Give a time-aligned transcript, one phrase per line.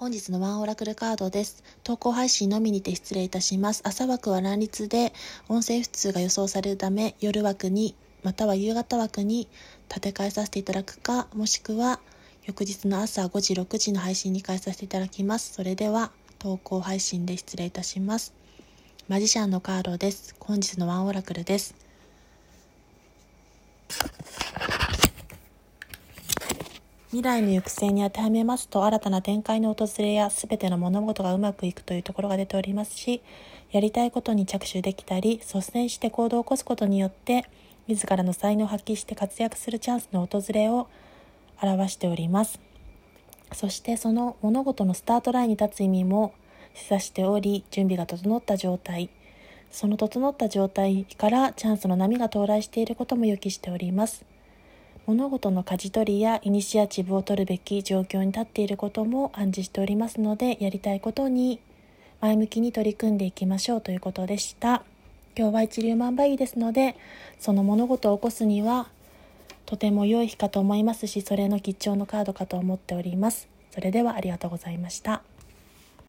[0.00, 1.62] 本日のワンオラクルカードです。
[1.84, 3.82] 投稿配信のみにて失礼いたします。
[3.84, 5.12] 朝枠は乱立で
[5.46, 9.46] 音声普通が予想されるため、夜枠に、または夕方枠に
[9.90, 12.00] 立て替えさせていただくか、もしくは
[12.46, 15.52] 翌日の朝5時、6時の配信に変えさせていただきます。
[15.52, 18.32] それでは、投稿配信で失礼いたします。
[19.06, 20.34] マジシャンのカードです。
[20.40, 21.74] 本日のワンオラクルです。
[27.10, 33.20] 未来の行く末に当てはめますと新たな展開の訪れや全ての物事がうまくいくというところが出ておりますし
[33.72, 37.46] やりたいことに着手できたり率先して行動を起こすことによって
[37.88, 40.86] 自らの才能を発揮して活躍するチャンスの訪れを
[41.60, 42.60] 表しております。
[43.52, 46.32] そしてその物事のスタートラインに立つ意味も
[46.74, 49.10] 示唆しており準備が整った状態。
[49.72, 54.24] その整った状態からチャンスの波が到来していることも予期しております。
[55.10, 61.58] 物事の舵取りやイニシアチブを取るべき状況に立っていることも暗示しておりますのでやりたいことに
[62.20, 64.84] 前向きに取り組んでいきましょうということでした。
[65.36, 66.94] 今日は一粒万倍日ですので
[67.40, 68.86] その物事を起こすには
[69.66, 73.48] とても良い日かと思いますしそれの吉兆のカードかと思っております。
[73.72, 75.22] それではありがとうございました。